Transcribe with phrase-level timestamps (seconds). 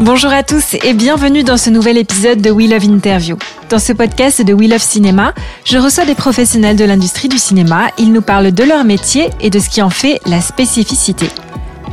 [0.00, 3.36] Bonjour à tous et bienvenue dans ce nouvel épisode de We Love Interview.
[3.68, 5.34] Dans ce podcast de We Love Cinéma,
[5.64, 7.88] je reçois des professionnels de l'industrie du cinéma.
[7.98, 11.28] Ils nous parlent de leur métier et de ce qui en fait la spécificité.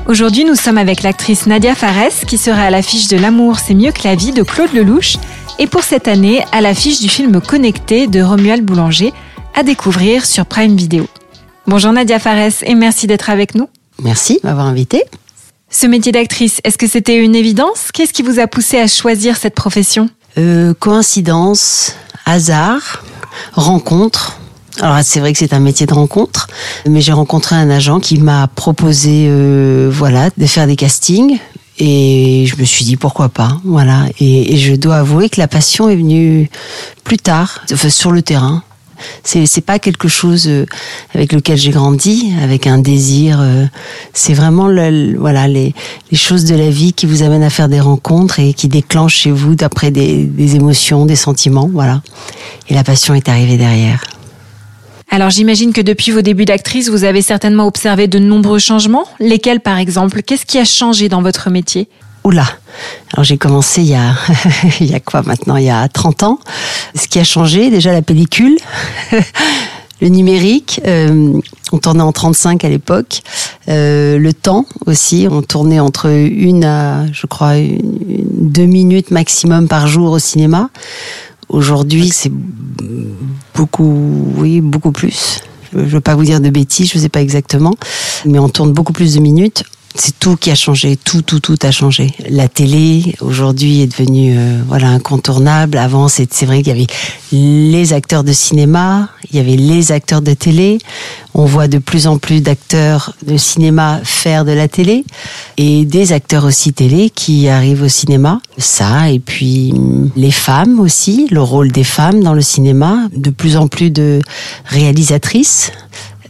[0.08, 3.92] Aujourd'hui, nous sommes avec l'actrice Nadia Fares qui sera à l'affiche de L'amour, c'est mieux
[3.92, 5.18] que la vie de Claude Lelouch
[5.60, 9.14] et pour cette année à l'affiche du film Connecté de Romuald Boulanger
[9.56, 11.06] à découvrir sur Prime Video.
[11.68, 13.68] Bonjour Nadia Fares et merci d'être avec nous.
[14.04, 15.04] Merci de m'avoir invitée.
[15.72, 17.92] Ce métier d'actrice, est-ce que c'était une évidence?
[17.92, 20.08] Qu'est-ce qui vous a poussé à choisir cette profession?
[20.38, 21.96] Euh, Coïncidence,
[22.28, 23.04] hasard,
[23.54, 24.38] rencontre.
[24.80, 26.48] Alors c'est vrai que c'est un métier de rencontre,
[26.86, 31.40] mais j'ai rencontré un agent qui m'a proposé, euh, voilà, de faire des castings.
[31.80, 34.06] Et je me suis dit pourquoi pas, voilà.
[34.20, 36.48] Et, et je dois avouer que la passion est venue
[37.04, 38.64] plus tard, enfin, sur le terrain.
[39.24, 40.66] C'est c'est pas quelque chose euh,
[41.14, 43.40] avec lequel j'ai grandi, avec un désir.
[43.42, 43.66] euh,
[44.14, 45.74] C'est vraiment le, voilà les,
[46.12, 49.16] les choses de la vie qui vous amènent à faire des rencontres et qui déclenchent
[49.16, 52.02] chez vous d'après des, des émotions, des sentiments, voilà.
[52.70, 54.04] Et la passion est arrivée derrière.
[55.12, 59.06] Alors j'imagine que depuis vos débuts d'actrice, vous avez certainement observé de nombreux changements.
[59.20, 60.22] Lesquels par exemple?
[60.24, 61.88] Qu'est-ce qui a changé dans votre métier?
[62.24, 62.48] Oula
[63.14, 64.16] Alors j'ai commencé il y a
[64.80, 65.58] il y a quoi maintenant?
[65.58, 66.40] Il y a 30 ans.
[66.96, 68.58] Ce qui a changé, déjà la pellicule,
[70.02, 70.80] le numérique.
[70.88, 71.34] euh,
[71.72, 73.22] on tournait en 35 à l'époque.
[73.70, 79.12] Euh, le temps aussi, on tournait entre une à, je crois, une- une- deux minutes
[79.12, 80.70] maximum par jour au cinéma.
[81.50, 82.32] Aujourd'hui, c'est
[83.56, 85.42] beaucoup, oui, beaucoup plus.
[85.74, 87.74] Je ne veux pas vous dire de bêtises, je ne sais pas exactement,
[88.26, 89.64] mais on tourne beaucoup plus de minutes.
[89.98, 92.14] C'est tout qui a changé, tout, tout, tout a changé.
[92.30, 95.78] La télé aujourd'hui est devenue euh, voilà incontournable.
[95.78, 96.88] Avant, c'est vrai qu'il y avait
[97.32, 100.80] les acteurs de cinéma, il y avait les acteurs de télé.
[101.34, 105.06] On voit de plus en plus d'acteurs de cinéma faire de la télé
[105.56, 108.42] et des acteurs aussi télé qui arrivent au cinéma.
[108.58, 109.74] Ça et puis
[110.18, 114.22] les femmes aussi, le rôle des femmes dans le cinéma, de plus en plus de
[114.66, 115.72] réalisatrices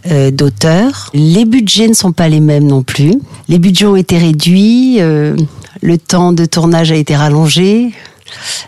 [0.07, 1.09] euh, d'auteurs.
[1.13, 3.13] Les budgets ne sont pas les mêmes non plus.
[3.47, 5.35] Les budgets ont été réduits, euh,
[5.81, 7.91] le temps de tournage a été rallongé.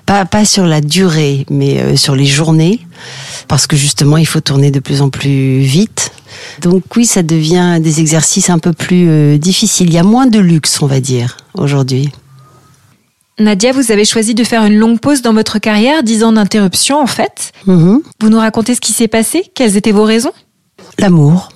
[0.06, 2.80] Pas, pas sur la durée, mais euh, sur les journées,
[3.48, 6.12] parce que justement, il faut tourner de plus en plus vite.
[6.62, 9.88] Donc oui, ça devient des exercices un peu plus difficiles.
[9.88, 12.12] Il y a moins de luxe, on va dire, aujourd'hui.
[13.40, 17.00] Nadia, vous avez choisi de faire une longue pause dans votre carrière, 10 ans d'interruption
[17.00, 17.52] en fait.
[17.68, 18.02] Mhm.
[18.20, 20.32] Vous nous racontez ce qui s'est passé Quelles étaient vos raisons?
[21.00, 21.50] L'amour.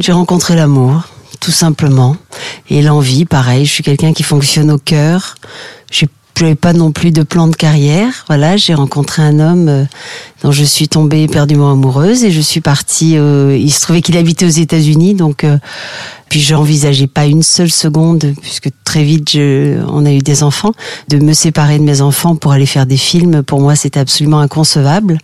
[0.00, 1.02] J'ai rencontré l'amour,
[1.40, 2.16] tout simplement.
[2.70, 3.64] Et l'envie, pareil.
[3.64, 5.36] Je suis quelqu'un qui fonctionne au cœur.
[5.90, 8.24] J'ai j'avais pas non plus de plan de carrière.
[8.26, 9.84] Voilà, j'ai rencontré un homme euh,
[10.42, 13.16] dont je suis tombée éperdument amoureuse et je suis partie.
[13.16, 15.58] euh, il se trouvait qu'il habitait aux États-Unis, donc euh,
[16.34, 20.72] puis j'envisageais pas une seule seconde, puisque très vite on a eu des enfants,
[21.06, 23.44] de me séparer de mes enfants pour aller faire des films.
[23.44, 25.18] Pour moi, c'était absolument inconcevable.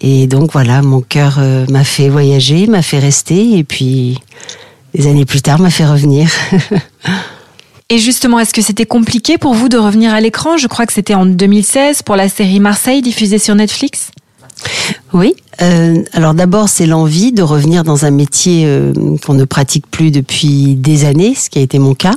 [0.00, 4.18] Et donc voilà, mon cœur euh, m'a fait voyager, m'a fait rester, et puis
[4.94, 6.30] des années plus tard m'a fait revenir.
[7.90, 10.56] Et justement, est-ce que c'était compliqué pour vous de revenir à l'écran?
[10.56, 14.10] Je crois que c'était en 2016 pour la série Marseille diffusée sur Netflix?
[15.12, 15.34] Oui.
[15.62, 18.92] euh, alors d'abord, c'est l'envie de revenir dans un métier euh,
[19.24, 22.14] qu'on ne pratique plus depuis des années, ce qui a été mon cas.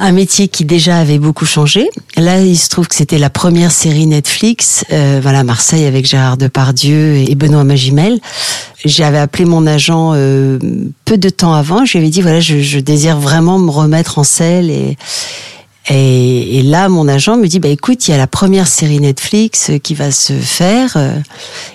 [0.00, 1.88] Un métier qui déjà avait beaucoup changé.
[2.16, 6.36] Là, il se trouve que c'était la première série Netflix, euh, voilà Marseille avec Gérard
[6.36, 8.20] Depardieu et Benoît Magimel.
[8.84, 10.12] J'avais appelé mon agent
[11.04, 11.84] peu de temps avant.
[11.84, 14.96] Je lui avais dit voilà, je, je désire vraiment me remettre en selle et
[15.90, 19.70] et, là, mon agent me dit, bah écoute, il y a la première série Netflix
[19.70, 20.94] euh, qui va se faire.
[20.96, 21.18] euh,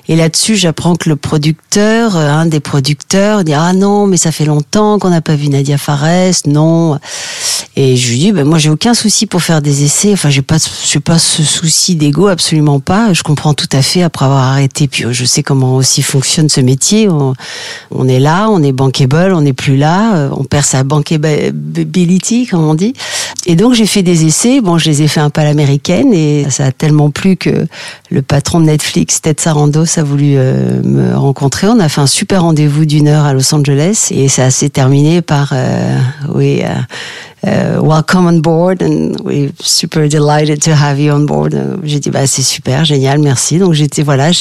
[0.08, 4.32] Et là-dessus, j'apprends que le producteur, euh, un des producteurs, dit, ah non, mais ça
[4.32, 7.00] fait longtemps qu'on n'a pas vu Nadia Fares, non.
[7.76, 10.14] Et je lui dis, bah moi, j'ai aucun souci pour faire des essais.
[10.14, 13.14] Enfin, j'ai pas, j'ai pas ce souci d'ego, absolument pas.
[13.14, 14.88] Je comprends tout à fait après avoir arrêté.
[14.88, 17.10] Puis, euh, je sais comment aussi fonctionne ce métier.
[17.10, 17.34] On,
[17.90, 22.64] on est là, on est bankable, on n'est plus là, on perd sa bankability, comme
[22.64, 22.94] on dit.
[23.48, 24.62] Et donc, j'ai fait des essais.
[24.62, 27.66] Bon, je les ai fait un peu à l'américaine et ça a tellement plu que
[28.10, 31.68] le patron de Netflix, Ted Sarandos, a voulu euh, me rencontrer.
[31.68, 35.22] On a fait un super rendez-vous d'une heure à Los Angeles et ça s'est terminé
[35.22, 35.98] par, euh,
[36.34, 36.62] oui,
[37.46, 41.54] euh, welcome on board and we're super delighted to have you on board.
[41.84, 43.60] J'ai dit bah c'est super, génial, merci.
[43.60, 44.32] Donc j'étais voilà,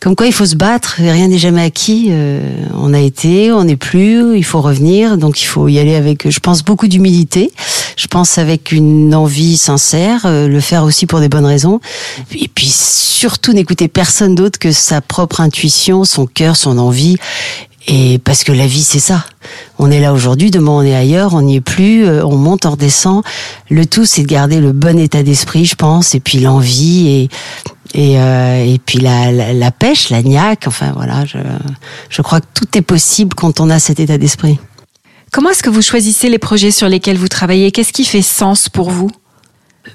[0.00, 2.08] comme quoi il faut se battre, rien n'est jamais acquis.
[2.10, 2.40] Euh,
[2.74, 5.18] on a été, on n'est plus, il faut revenir.
[5.18, 7.52] Donc il faut y aller avec, je pense beaucoup d'humilité.
[7.96, 11.80] Je pense avec une envie sincère, euh, le faire aussi pour des bonnes raisons.
[12.32, 17.16] Et puis surtout n'écouter personne d'autre que sa propre intuition, son cœur, son envie.
[17.90, 19.24] Et parce que la vie, c'est ça.
[19.78, 22.66] On est là aujourd'hui, demain on est ailleurs, on n'y est plus, euh, on monte,
[22.66, 23.22] on redescend.
[23.70, 27.28] Le tout, c'est de garder le bon état d'esprit, je pense, et puis l'envie et
[27.94, 30.64] et, euh, et puis la, la, pêche, la niaque.
[30.66, 31.38] Enfin voilà, je,
[32.10, 34.58] je crois que tout est possible quand on a cet état d'esprit.
[35.32, 37.70] Comment est-ce que vous choisissez les projets sur lesquels vous travaillez?
[37.70, 39.10] Qu'est-ce qui fait sens pour vous?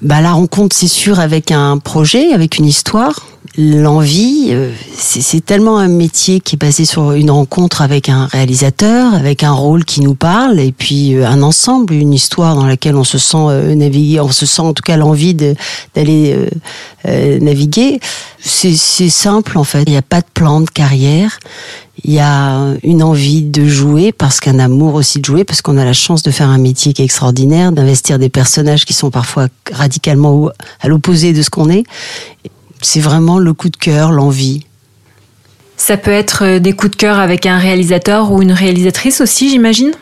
[0.02, 3.26] Bah, la rencontre, c'est sûr, avec un projet, avec une histoire
[3.56, 9.14] l'envie, euh, c'est tellement un métier qui est basé sur une rencontre avec un réalisateur,
[9.14, 12.96] avec un rôle qui nous parle, et puis euh, un ensemble, une histoire dans laquelle
[12.96, 16.36] on se sent euh, naviguer, on se sent en tout cas l'envie d'aller
[17.04, 18.00] naviguer.
[18.40, 21.38] C'est simple en fait, il n'y a pas de plan de carrière.
[22.04, 25.78] Il y a une envie de jouer parce qu'un amour aussi de jouer parce qu'on
[25.78, 29.10] a la chance de faire un métier qui est extraordinaire, d'investir des personnages qui sont
[29.10, 31.84] parfois radicalement à l'opposé de ce qu'on est
[32.84, 34.64] c'est vraiment le coup de cœur, l'envie.
[35.76, 39.50] Ça peut être euh, des coups de cœur avec un réalisateur ou une réalisatrice aussi,
[39.50, 39.92] j'imagine?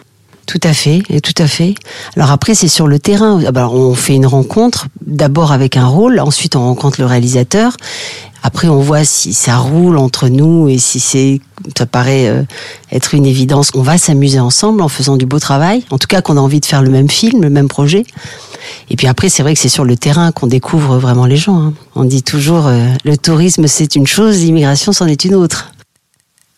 [0.47, 1.75] Tout à fait, et tout à fait.
[2.17, 3.43] Alors après, c'est sur le terrain.
[3.45, 7.77] Alors, on fait une rencontre, d'abord avec un rôle, ensuite on rencontre le réalisateur,
[8.43, 11.41] après, on voit si ça roule entre nous et si c'est,
[11.79, 12.43] ça paraît euh,
[12.91, 13.71] être une évidence.
[13.75, 15.85] On va s'amuser ensemble en faisant du beau travail.
[15.91, 18.05] En tout cas, qu'on a envie de faire le même film, le même projet.
[18.91, 21.59] Et puis après, c'est vrai que c'est sur le terrain qu'on découvre vraiment les gens.
[21.59, 21.75] Hein.
[21.95, 25.73] On dit toujours, euh, le tourisme c'est une chose, l'immigration c'en est une autre.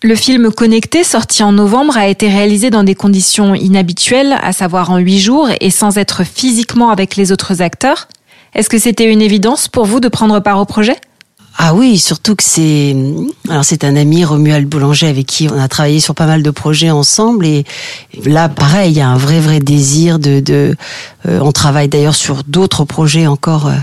[0.03, 4.91] Le film Connecté, sorti en novembre, a été réalisé dans des conditions inhabituelles, à savoir
[4.91, 8.09] en huit jours et sans être physiquement avec les autres acteurs.
[8.55, 10.97] Est-ce que c'était une évidence pour vous de prendre part au projet?
[11.57, 12.97] Ah oui, surtout que c'est
[13.49, 16.51] alors c'est un ami Romuald Boulanger avec qui on a travaillé sur pas mal de
[16.51, 17.65] projets ensemble et
[18.25, 20.75] là pareil, il y a un vrai vrai désir de de
[21.27, 23.77] euh, on travaille d'ailleurs sur d'autres projets encore euh,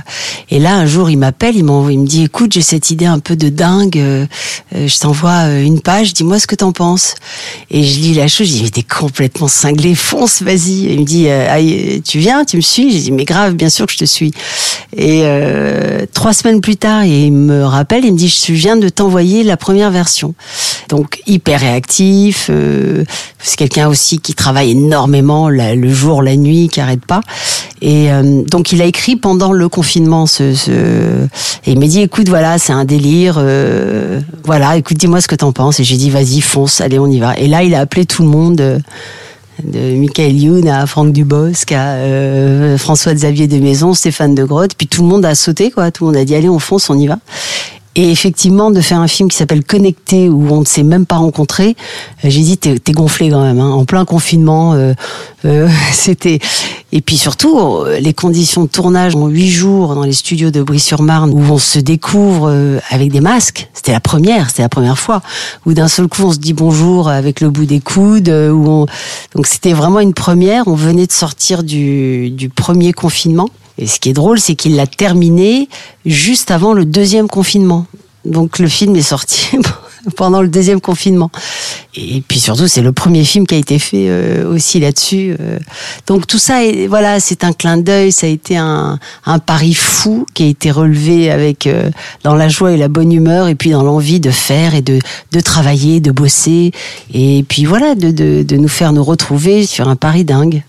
[0.50, 3.06] et là un jour il m'appelle, il m'envoie il me dit écoute, j'ai cette idée
[3.06, 4.26] un peu de dingue, euh,
[4.74, 7.16] je t'envoie une page, dis-moi ce que t'en penses.
[7.70, 10.92] Et je lis la chose, je dis mais t'es complètement cinglé, fonce, vas-y.
[10.92, 11.58] Il me dit ah,
[12.04, 14.34] tu viens, tu me suis, j'ai dit mais grave, bien sûr que je te suis.
[14.96, 15.24] Et
[16.14, 19.58] trois semaines plus tard, il me rappelle, il me dit je viens de t'envoyer la
[19.58, 20.34] première version.
[20.90, 23.04] Donc hyper réactif, euh,
[23.40, 27.22] c'est quelqu'un aussi qui travaille énormément le jour, la nuit, qui arrête pas.
[27.82, 30.44] Et euh, donc il a écrit pendant le confinement ce,
[31.66, 35.36] et il m'a dit écoute voilà c'est un délire, euh, voilà écoute dis-moi ce que
[35.36, 35.80] t'en penses.
[35.80, 37.38] Et j'ai dit vas-y fonce, allez on y va.
[37.38, 38.82] Et là il a appelé tout le monde
[39.64, 44.76] de Michael Youn à Franck Dubosc à euh, François Xavier de Maison, Stéphane de Grotte,
[44.76, 46.90] puis tout le monde a sauté quoi, tout le monde a dit allez on fonce,
[46.90, 47.18] on y va.
[47.96, 51.18] Et effectivement, de faire un film qui s'appelle Connecté, où on ne s'est même pas
[51.18, 51.76] rencontré,
[52.24, 53.70] euh, j'ai dit t'es, gonflé quand même, hein.
[53.70, 54.74] en plein confinement.
[54.74, 54.94] Euh,
[55.44, 56.40] euh, c'était
[56.94, 61.32] et puis surtout les conditions de tournage en huit jours dans les studios de Brie-sur-Marne,
[61.32, 62.54] où on se découvre
[62.90, 63.70] avec des masques.
[63.74, 65.22] C'était la première, c'était la première fois.
[65.66, 68.28] Où d'un seul coup on se dit bonjour avec le bout des coudes.
[68.28, 68.86] Où on...
[69.36, 70.68] donc c'était vraiment une première.
[70.68, 73.50] On venait de sortir du, du premier confinement.
[73.78, 75.70] Et ce qui est drôle, c'est qu'il l'a terminé
[76.06, 77.86] juste avant le deuxième confinement.
[78.26, 79.50] Donc le film est sorti
[80.16, 81.32] pendant le deuxième confinement.
[81.96, 85.36] Et puis surtout, c'est le premier film qui a été fait euh, aussi là-dessus.
[85.40, 85.60] Euh.
[86.08, 88.12] Donc tout ça, voilà, c'est un clin d'œil.
[88.12, 89.00] Ça a été un,
[89.46, 91.90] pari fou qui a été relevé avec euh,
[92.24, 95.00] dans la joie et la bonne humeur, et puis dans l'envie de faire et de,
[95.32, 96.72] de travailler, de bosser,
[97.14, 100.64] et puis voilà, de, de nous faire nous retrouver sur un pari dingue.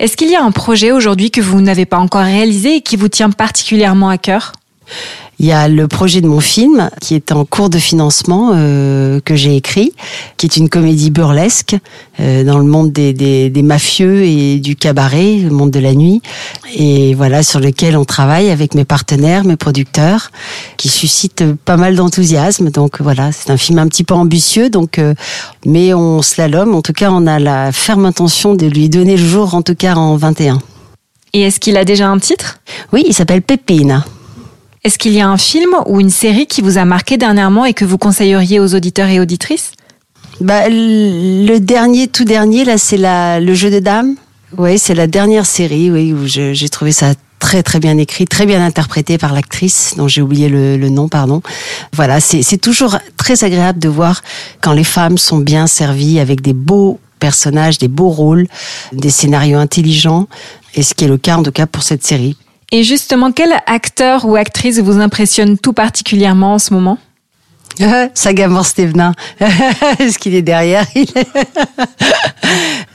[0.00, 2.96] Est-ce qu'il y a un projet aujourd'hui que vous n'avez pas encore réalisé et qui
[2.96, 4.52] vous tient particulièrement à cœur?
[5.40, 9.20] Il y a le projet de mon film qui est en cours de financement euh,
[9.24, 9.94] que j'ai écrit,
[10.36, 11.76] qui est une comédie burlesque
[12.20, 15.94] euh, dans le monde des, des, des, mafieux et du cabaret, le monde de la
[15.94, 16.20] nuit,
[16.76, 20.30] et voilà sur lequel on travaille avec mes partenaires, mes producteurs,
[20.76, 22.68] qui suscite pas mal d'enthousiasme.
[22.68, 25.14] Donc voilà, c'est un film un petit peu ambitieux, donc euh,
[25.64, 26.74] mais on slalom.
[26.74, 29.74] En tout cas, on a la ferme intention de lui donner le jour, en tout
[29.74, 30.58] cas en 21.
[31.32, 32.58] Et est-ce qu'il a déjà un titre?
[32.92, 34.02] Oui, il s'appelle Pépine.
[34.82, 37.74] Est-ce qu'il y a un film ou une série qui vous a marqué dernièrement et
[37.74, 39.72] que vous conseilleriez aux auditeurs et auditrices?
[40.40, 44.14] Bah, Le dernier, tout dernier, là, c'est le jeu de dames
[44.56, 48.46] Oui, c'est la dernière série, oui, où j'ai trouvé ça très très bien écrit, très
[48.46, 51.42] bien interprété par l'actrice dont j'ai oublié le, le, nom, pardon.
[51.92, 54.22] Voilà, c'est toujours très agréable de voir
[54.62, 58.46] quand les femmes sont bien servies avec des beaux personnages, des beaux rôles,
[58.92, 60.26] des scénarios intelligents,
[60.74, 62.36] et ce qui est le cas en tout cas pour cette série.
[62.72, 66.98] Et justement, quel acteur ou actrice vous impressionne tout particulièrement en ce moment?
[68.14, 69.14] Sagamore Stevenin,
[69.98, 70.86] est-ce qu'il est derrière?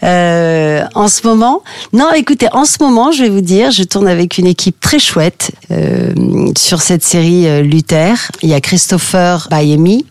[0.03, 1.63] Euh, En ce moment,
[1.93, 4.99] non, écoutez, en ce moment, je vais vous dire, je tourne avec une équipe très
[4.99, 6.13] chouette euh,
[6.57, 8.13] sur cette série euh, Luther.
[8.43, 10.05] Il y a Christopher Bayemi,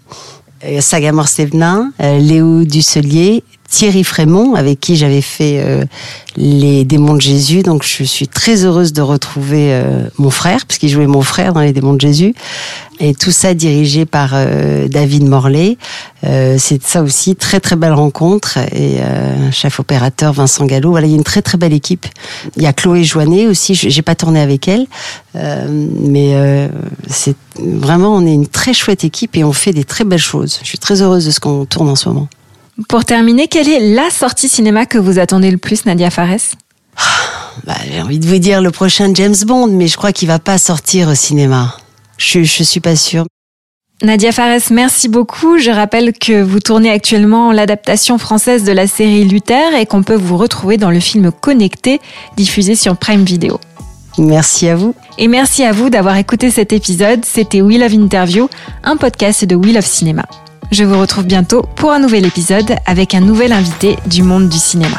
[0.80, 5.84] Sagamore Stevenin, Léo Dusselier Thierry Frémont, avec qui j'avais fait euh,
[6.36, 7.62] les démons de Jésus.
[7.62, 11.60] Donc je suis très heureuse de retrouver euh, mon frère, puisqu'il jouait mon frère dans
[11.60, 12.34] les démons de Jésus.
[13.00, 15.76] Et tout ça dirigé par euh, David Morley.
[16.22, 18.58] c'est ça aussi, très très belle rencontre.
[18.72, 18.98] Et
[19.50, 20.90] chef opérateur Vincent Gallo.
[20.90, 22.06] Voilà, il y a une très très belle équipe.
[22.56, 24.86] Il y a Chloé Joannet aussi, j'ai pas tourné avec elle.
[25.34, 26.70] mais
[27.08, 30.60] c'est vraiment, on est une très chouette équipe et on fait des très belles choses.
[30.62, 32.28] Je suis très heureuse de ce qu'on tourne en ce moment.
[32.88, 36.56] Pour terminer, quelle est la sortie cinéma que vous attendez le plus, Nadia Fares?
[37.64, 40.38] Bah, J'ai envie de vous dire le prochain James Bond, mais je crois qu'il va
[40.40, 41.76] pas sortir au cinéma.
[42.18, 43.24] Je, je suis pas sûre.
[44.02, 45.58] Nadia Fares, merci beaucoup.
[45.58, 50.16] Je rappelle que vous tournez actuellement l'adaptation française de la série Luther et qu'on peut
[50.16, 52.00] vous retrouver dans le film Connecté,
[52.36, 53.60] diffusé sur Prime Video.
[54.18, 54.94] Merci à vous.
[55.16, 57.24] Et merci à vous d'avoir écouté cet épisode.
[57.24, 58.48] C'était We Love Interview,
[58.82, 60.26] un podcast de We Love Cinéma.
[60.70, 64.58] Je vous retrouve bientôt pour un nouvel épisode avec un nouvel invité du monde du
[64.58, 64.98] cinéma.